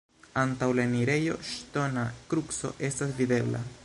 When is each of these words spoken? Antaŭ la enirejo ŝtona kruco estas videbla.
Antaŭ 0.43 0.69
la 0.77 0.81
enirejo 0.89 1.35
ŝtona 1.49 2.05
kruco 2.33 2.73
estas 2.89 3.15
videbla. 3.21 3.63